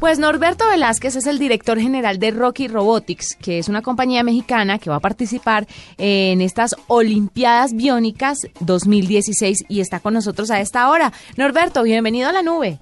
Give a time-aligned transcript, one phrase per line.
[0.00, 4.78] Pues Norberto Velázquez es el director general de Rocky Robotics, que es una compañía mexicana
[4.78, 10.88] que va a participar en estas Olimpiadas Biónicas 2016 y está con nosotros a esta
[10.88, 11.12] hora.
[11.36, 12.78] Norberto, bienvenido a la nube.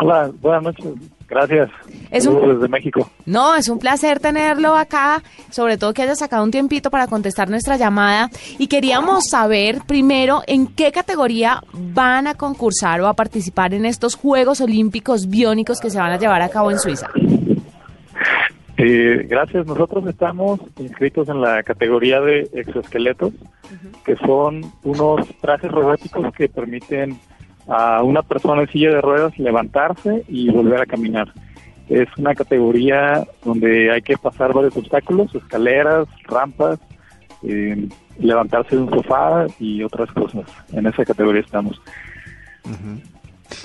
[0.00, 0.94] Hola, buenas noches.
[1.32, 1.70] Gracias.
[2.10, 3.10] Es un, desde México.
[3.24, 7.48] No, es un placer tenerlo acá, sobre todo que haya sacado un tiempito para contestar
[7.48, 8.28] nuestra llamada.
[8.58, 14.14] Y queríamos saber primero en qué categoría van a concursar o a participar en estos
[14.14, 17.08] Juegos Olímpicos Biónicos que se van a llevar a cabo en Suiza.
[18.76, 19.66] Eh, gracias.
[19.66, 23.32] Nosotros estamos inscritos en la categoría de exoesqueletos,
[24.04, 27.18] que son unos trajes robóticos que permiten
[27.68, 31.32] a una persona en silla de ruedas levantarse y volver a caminar.
[31.88, 36.78] Es una categoría donde hay que pasar varios obstáculos, escaleras, rampas,
[37.42, 37.88] eh,
[38.18, 40.44] levantarse de un sofá y otras cosas.
[40.72, 41.80] En esa categoría estamos.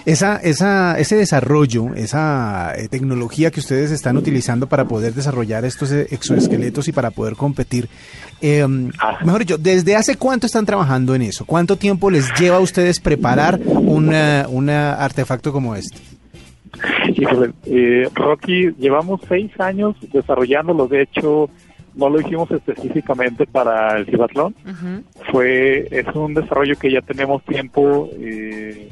[0.05, 5.91] Esa, esa, ese desarrollo, esa eh, tecnología que ustedes están utilizando para poder desarrollar estos
[5.91, 7.89] eh, exoesqueletos y para poder competir,
[8.41, 9.19] em, ah.
[9.23, 11.45] mejor dicho, ¿desde hace cuánto están trabajando en eso?
[11.45, 14.13] ¿Cuánto tiempo les lleva a ustedes preparar un
[14.69, 15.97] artefacto como este?
[17.65, 20.87] Eh, Rocky, llevamos seis años desarrollándolo.
[20.87, 21.49] De hecho,
[21.95, 24.55] no lo hicimos específicamente para el cibatlón.
[25.31, 28.89] Fue es un desarrollo que ya tenemos tiempo eh,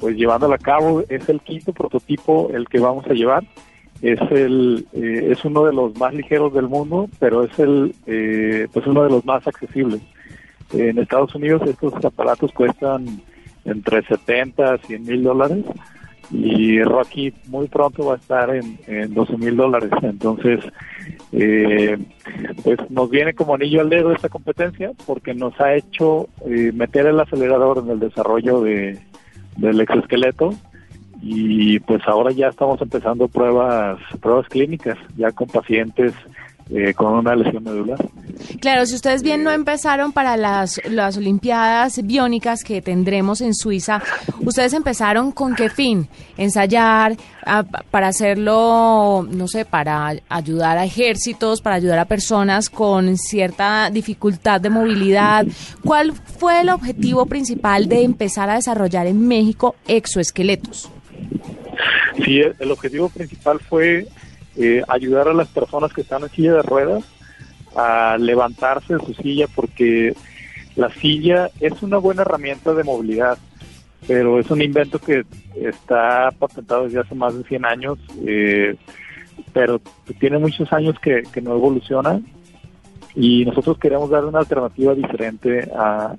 [0.00, 1.02] pues llevándolo a cabo.
[1.08, 3.44] Es el quinto prototipo el que vamos a llevar.
[4.02, 8.68] Es el eh, es uno de los más ligeros del mundo, pero es el eh,
[8.72, 10.00] pues uno de los más accesibles.
[10.72, 13.22] En Estados Unidos estos aparatos cuestan
[13.64, 15.64] entre 70 a 100 mil dólares
[16.30, 19.90] y Rocky muy pronto va a estar en, en 12 mil dólares.
[20.02, 20.60] Entonces,
[21.32, 21.96] eh,
[22.64, 27.06] pues nos viene como anillo al dedo esta competencia porque nos ha hecho eh, meter
[27.06, 28.98] el acelerador en el desarrollo de,
[29.56, 30.50] del exoesqueleto
[31.22, 36.12] y pues ahora ya estamos empezando pruebas pruebas clínicas ya con pacientes
[36.68, 37.98] eh, con una lesión medular.
[38.60, 44.02] Claro, si ustedes bien no empezaron para las, las Olimpiadas biónicas que tendremos en Suiza,
[44.40, 46.08] ustedes empezaron con qué fin?
[46.36, 47.16] Ensayar
[47.90, 54.60] para hacerlo, no sé, para ayudar a ejércitos, para ayudar a personas con cierta dificultad
[54.60, 55.46] de movilidad.
[55.84, 60.90] ¿Cuál fue el objetivo principal de empezar a desarrollar en México exoesqueletos?
[62.24, 64.08] Sí, el objetivo principal fue
[64.58, 67.04] eh, ayudar a las personas que están en silla de ruedas
[67.76, 70.14] a levantarse de su silla porque
[70.76, 73.36] la silla es una buena herramienta de movilidad,
[74.06, 75.24] pero es un invento que
[75.54, 78.76] está patentado desde hace más de 100 años, eh,
[79.52, 79.78] pero
[80.18, 82.20] tiene muchos años que, no evoluciona
[83.14, 86.14] y nosotros queremos dar una alternativa diferente a,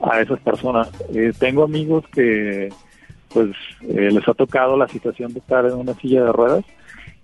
[0.00, 0.88] a esas personas.
[1.12, 2.68] Eh, tengo amigos que
[3.32, 3.50] pues
[3.80, 6.64] les ha tocado la situación de estar en una silla de ruedas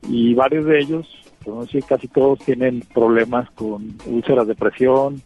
[0.02, 1.08] y varios de ellos,
[1.44, 5.22] pues decir casi todos tienen problemas con úlceras de presión,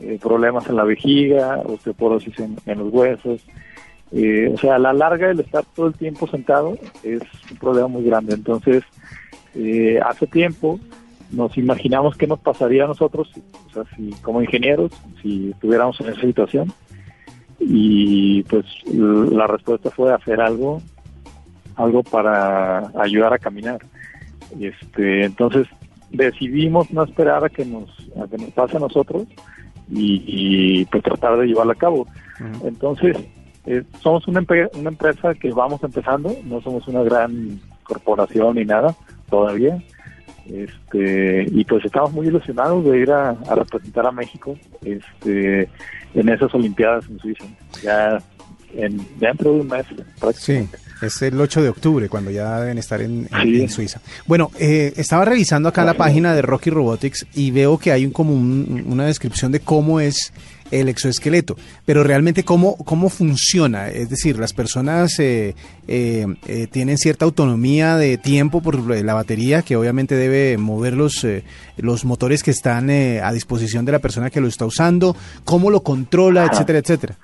[0.00, 3.42] eh, problemas en la vejiga, osteoporosis en, en los huesos.
[4.12, 7.88] Eh, o sea, a la larga el estar todo el tiempo sentado es un problema
[7.88, 8.34] muy grande.
[8.34, 8.82] Entonces,
[9.54, 10.80] eh, hace tiempo
[11.30, 13.30] nos imaginamos qué nos pasaría a nosotros,
[13.68, 14.90] o sea, si como ingenieros,
[15.22, 16.72] si estuviéramos en esa situación.
[17.58, 20.80] Y pues la respuesta fue hacer algo,
[21.76, 23.80] algo para ayudar a caminar.
[24.58, 25.66] Este, entonces
[26.10, 27.88] decidimos no esperar a que nos,
[28.20, 29.28] a que nos pase a nosotros
[29.90, 32.06] y, pues tratar de llevarlo a cabo.
[32.64, 33.16] Entonces,
[33.66, 34.44] eh, somos una,
[34.74, 38.94] una empresa que vamos empezando, no somos una gran corporación ni nada
[39.28, 39.82] todavía.
[40.46, 45.68] Este, y pues estamos muy ilusionados de ir a, representar a México este,
[46.14, 47.44] en esas Olimpiadas en Suiza,
[47.82, 48.18] ya
[48.74, 49.86] en, dentro de un mes.
[50.36, 50.68] Sí.
[51.02, 53.28] Es el 8 de octubre, cuando ya deben estar en,
[53.70, 54.00] Suiza.
[54.26, 58.12] Bueno, eh, estaba revisando acá la página de Rocky Robotics y veo que hay un,
[58.12, 60.32] como una descripción de cómo es
[60.70, 63.88] el exoesqueleto, pero realmente cómo, cómo funciona.
[63.88, 65.54] Es decir, las personas eh,
[65.88, 71.26] eh, tienen cierta autonomía de tiempo por la batería, que obviamente debe mover los,
[71.78, 75.82] los motores que están a disposición de la persona que lo está usando, cómo lo
[75.82, 77.16] controla, etcétera, etcétera.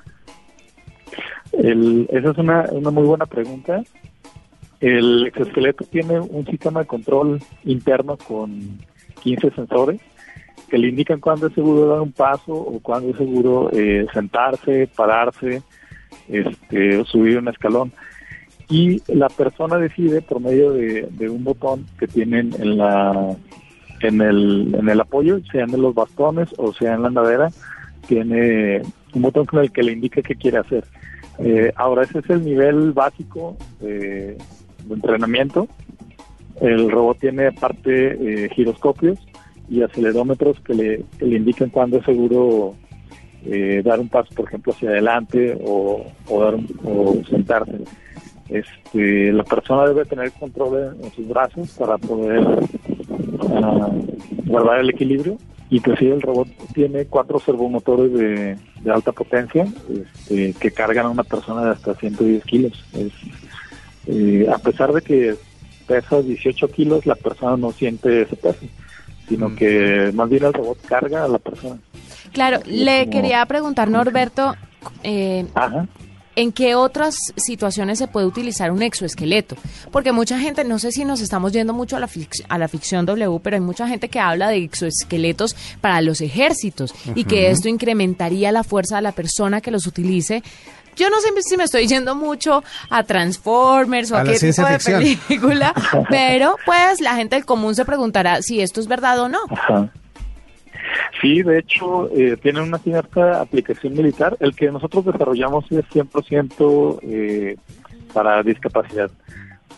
[1.59, 3.83] El, esa es una, una muy buena pregunta.
[4.81, 8.79] El exoesqueleto tiene un sistema de control interno con
[9.23, 10.01] 15 sensores
[10.69, 14.89] que le indican cuándo es seguro dar un paso o cuándo es seguro eh, sentarse,
[14.95, 15.63] pararse,
[16.29, 17.93] este, o subir un escalón.
[18.69, 23.37] Y la persona decide por medio de, un botón que tienen en la
[24.03, 27.49] en el, en el apoyo, sean en los bastones o sea en la andadera,
[28.07, 28.83] tiene
[29.15, 30.85] un botón con el que le indica qué quiere hacer.
[31.39, 34.37] Eh, ahora, ese es el nivel básico de,
[34.89, 35.69] entrenamiento.
[36.61, 39.19] El robot tiene aparte eh, giroscopios
[39.69, 42.75] y acelerómetros que le, que indican cuándo es seguro
[43.45, 47.79] eh, dar un paso, por ejemplo, hacia adelante o, dar o sentarse.
[48.49, 52.45] Este, la persona debe tener control en, sus brazos para poder
[53.53, 53.91] ah,
[54.47, 55.37] guardar el equilibrio.
[55.69, 58.57] Y pues sí, el robot tiene cuatro servomotores de,
[58.91, 62.85] alta potencia este, que cargan a una persona de hasta 110 kilos.
[64.07, 65.35] Eh, a pesar de que
[65.87, 68.67] pesa 18 kilos, la persona no siente ese peso,
[69.29, 69.57] sino mm.
[69.57, 71.79] que más bien el robot carga a la persona.
[72.33, 74.55] Claro, le quería preguntar, Norberto,
[75.03, 75.47] eh,
[76.37, 79.57] ¿en qué otras situaciones se puede utilizar un exoesqueleto?
[79.91, 82.09] Porque mucha gente, no sé si nos estamos yendo mucho a la,
[82.49, 86.95] a la ficción W, pero hay mucha gente que habla de exoesqueletos para los ejércitos
[87.15, 90.43] y que esto incrementaría la fuerza de la persona que los utilice.
[90.95, 94.79] Yo no sé si me estoy yendo mucho a Transformers o a, qué tipo de
[94.79, 95.75] película,
[96.11, 99.41] pero pues la gente del común se preguntará si esto es verdad o no.
[101.21, 104.37] Sí, de hecho, eh, tiene una cierta aplicación militar.
[104.41, 107.57] El que nosotros desarrollamos es 100% eh,
[108.13, 109.11] para discapacidad,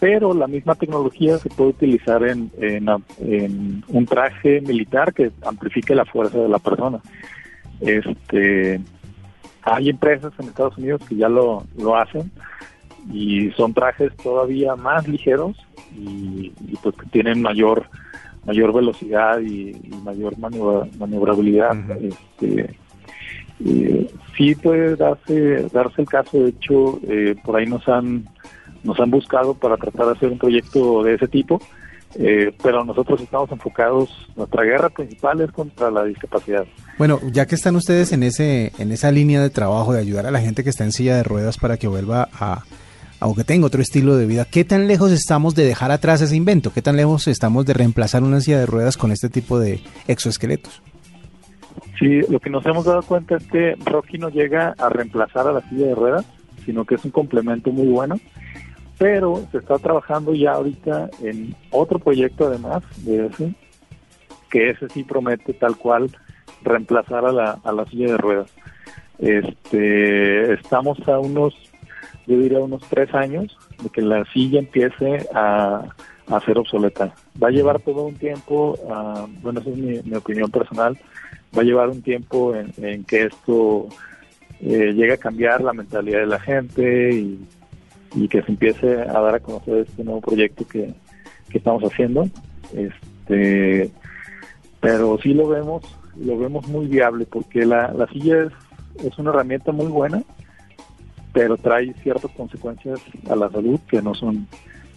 [0.00, 6.04] pero la misma tecnología se puede utilizar en, en, un traje militar que amplifique la
[6.04, 7.00] fuerza de la persona.
[7.80, 8.80] Este,
[9.62, 12.30] hay empresas en Estados Unidos que ya lo, lo hacen
[13.12, 15.56] y son trajes todavía más ligeros
[15.96, 17.88] y, y pues que tienen mayor
[18.44, 19.72] mayor velocidad y,
[20.04, 21.76] mayor maniobrabilidad.
[22.00, 22.76] este,
[23.64, 28.28] eh, sí puede darse, darse el caso, de hecho, eh, por ahí nos han,
[28.84, 31.60] nos han buscado para tratar de hacer un proyecto de ese tipo,
[32.14, 36.64] eh, pero nosotros estamos enfocados, nuestra guerra principal es contra la discapacidad.
[36.98, 40.30] Bueno, ya que están ustedes en ese en esa línea de trabajo de ayudar a
[40.30, 42.64] la gente que está en silla de ruedas para que vuelva a,
[43.20, 46.72] aunque tenga otro estilo de vida, ¿qué tan lejos estamos de dejar atrás ese invento?
[46.72, 50.82] ¿Qué tan lejos estamos de reemplazar una silla de ruedas con este tipo de exoesqueletos?
[51.98, 55.52] Sí, lo que nos hemos dado cuenta es que Rocky no llega a reemplazar a
[55.52, 56.24] la silla de ruedas,
[56.64, 58.16] sino que es un complemento muy bueno.
[58.98, 63.54] Pero se está trabajando ya ahorita en otro proyecto además de ese,
[64.50, 66.10] que ese sí promete tal cual
[66.62, 68.50] reemplazar a la, a la silla de ruedas.
[69.18, 71.54] Este, estamos a unos
[72.28, 75.82] yo diría unos tres años, de que la silla empiece a,
[76.26, 77.14] a ser obsoleta.
[77.42, 80.98] Va a llevar todo un tiempo, uh, bueno, esa es mi, opinión personal,
[81.56, 83.88] va a llevar un tiempo en, que esto
[84.60, 87.46] eh, llegue a cambiar la mentalidad de la gente y,
[88.28, 90.92] que se empiece a dar a conocer este nuevo proyecto que,
[91.52, 92.28] estamos haciendo.
[92.74, 93.90] Este,
[94.80, 95.82] pero sí lo vemos,
[96.16, 100.22] lo vemos muy viable porque la, la silla es, es una herramienta muy buena
[101.38, 103.00] pero trae ciertas consecuencias
[103.30, 104.48] a la salud que no son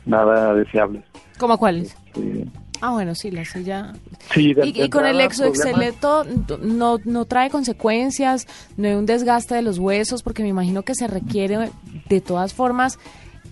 [0.07, 1.03] nada deseables.
[1.37, 1.95] ¿Cómo cuáles?
[2.07, 2.47] Este,
[2.81, 3.93] ah, bueno, sí, la silla.
[4.33, 6.25] Sí, y, con el exoesqueleto
[6.63, 10.95] no, no trae consecuencias, no hay un desgaste de los huesos, porque me imagino que
[10.95, 11.69] se requiere
[12.09, 12.97] de todas formas.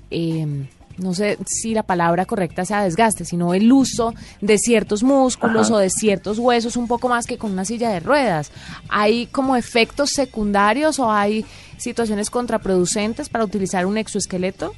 [0.09, 0.65] Eh,
[0.99, 5.77] no sé si la palabra correcta sea desgaste, sino el uso de ciertos músculos o
[5.77, 8.51] de ciertos huesos un poco más que con una silla de ruedas.
[8.89, 11.45] ¿Hay como efectos secundarios o hay
[11.77, 14.73] situaciones contraproducentes para utilizar un exoesqueleto?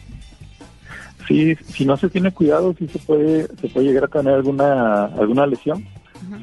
[1.27, 5.05] Sí, si no se tiene cuidado, sí se puede, se puede llegar a tener alguna,
[5.05, 5.85] alguna lesión.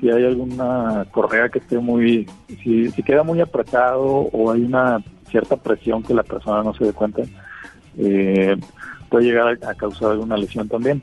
[0.00, 2.28] Si hay alguna correa que esté muy,
[2.62, 4.98] si, si queda muy apretado o hay una
[5.30, 7.22] cierta presión que la persona no se dé cuenta,
[7.96, 8.56] eh,
[9.08, 11.02] puede llegar a, causar alguna lesión también.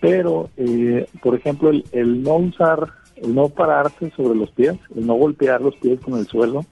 [0.00, 5.14] Pero, eh, por ejemplo, el, no usar, el no pararse sobre los pies, el no
[5.14, 6.64] golpear los pies con el suelo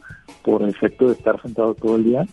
[0.42, 2.26] por el efecto de estar sentado todo el día,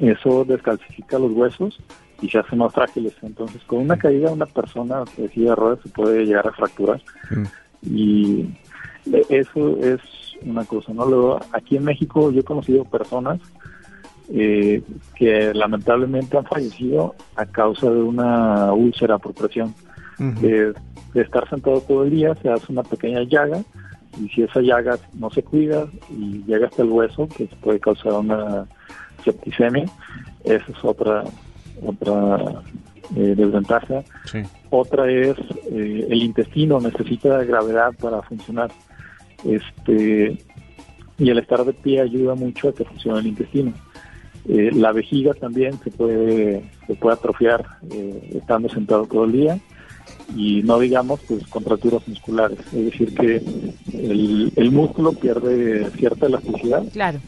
[0.00, 1.78] eso descalcifica los huesos
[2.20, 3.14] y se hacen más frágiles.
[3.22, 7.00] Entonces, con una caída una persona de silla de ruedas se puede llegar a fracturar.
[7.82, 8.48] Y
[9.28, 10.00] eso es
[10.42, 11.06] una cosa, ¿no?
[11.06, 13.40] Luego, aquí en México yo he conocido personas
[14.32, 14.82] eh,
[15.14, 19.74] que lamentablemente han fallecido a causa de una úlcera por presión.
[20.18, 20.74] de,
[21.14, 23.62] estar sentado todo el día se hace una pequeña llaga
[24.22, 28.12] y si esa llaga no se cuida y llega hasta el hueso, que puede causar
[28.12, 28.66] una
[29.24, 29.86] septicemia,
[30.44, 31.24] esa es otra
[31.82, 32.62] otra
[33.16, 34.02] eh, desventaja.
[34.70, 35.36] Otra es
[35.70, 38.70] eh, el intestino necesita gravedad para funcionar.
[39.44, 40.38] Este
[41.18, 43.72] y el estar de pie ayuda mucho a que funcione el intestino.
[44.48, 49.60] Eh, la vejiga también se puede, se puede atrofiar eh, estando sentado todo el día
[50.34, 53.42] y no digamos pues contracturas musculares, es decir que
[53.92, 56.84] el, músculo pierde cierta elasticidad.
[56.92, 57.18] Claro.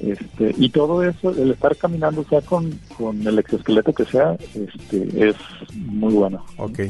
[0.00, 5.28] Este, y todo eso, el estar caminando, sea con, con el exoesqueleto que sea, este,
[5.28, 5.36] es
[5.76, 6.44] muy bueno.
[6.56, 6.80] Ok.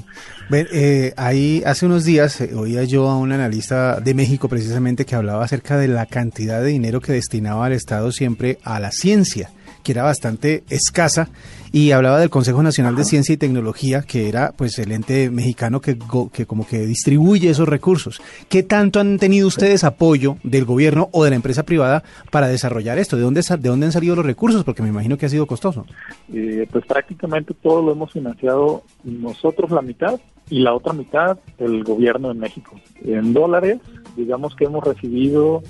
[0.51, 5.15] Eh, ahí hace unos días eh, oía yo a un analista de México precisamente que
[5.15, 9.51] hablaba acerca de la cantidad de dinero que destinaba el Estado siempre a la ciencia
[9.83, 11.29] que era bastante escasa,
[11.73, 15.81] y hablaba del Consejo Nacional de Ciencia y Tecnología, que era pues el ente mexicano
[15.81, 15.99] que,
[16.31, 18.21] que como que distribuye esos recursos.
[18.51, 22.99] ¿Qué tanto han tenido ustedes apoyo del gobierno o de la empresa privada para desarrollar
[22.99, 23.17] esto?
[23.17, 24.65] ¿De dónde, de dónde han salido los recursos?
[24.65, 25.87] Porque me imagino que ha sido costoso.
[26.33, 30.21] Eh, pues prácticamente todo lo hemos financiado nosotros la mitad
[30.51, 32.79] y la otra mitad el gobierno de México.
[33.03, 33.79] En dólares,
[34.15, 35.63] digamos que hemos recibido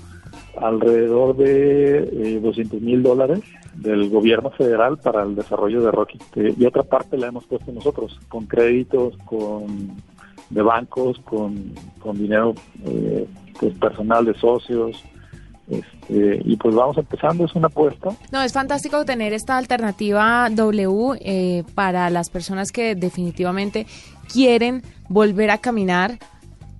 [0.60, 3.40] alrededor de 200 eh, mil dólares
[3.74, 6.18] del gobierno federal para el desarrollo de Rocky.
[6.36, 9.96] Eh, y otra parte la hemos puesto nosotros, con créditos, con
[10.50, 13.26] de bancos, con, con dinero eh,
[13.58, 15.02] pues, personal de socios.
[15.68, 18.10] Este, y pues vamos empezando, es una apuesta.
[18.30, 23.86] No, es fantástico tener esta alternativa W para las personas que definitivamente
[24.30, 26.18] quieren volver a caminar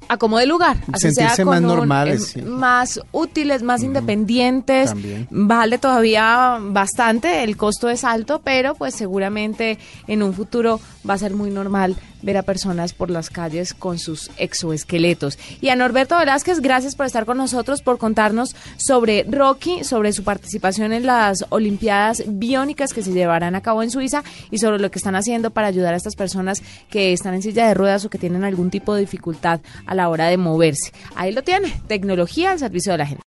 [0.09, 4.92] a como de lugar, así sea con más normales, eh, más útiles, más independientes.
[5.30, 11.18] Vale todavía bastante, el costo es alto, pero pues seguramente en un futuro va a
[11.18, 15.38] ser muy normal ver a personas por las calles con sus exoesqueletos.
[15.61, 20.25] Y a Norberto Velázquez, gracias por estar con nosotros, por contarnos sobre Rocky, sobre su
[20.25, 24.91] participación en las Olimpiadas Biónicas que se llevarán a cabo en Suiza y sobre lo
[24.91, 28.11] que están haciendo para ayudar a estas personas que están en silla de ruedas o
[28.11, 30.93] que tienen algún tipo de dificultad a la hora de moverse.
[31.14, 33.12] Ahí lo tiene, tecnología al servicio de la gente.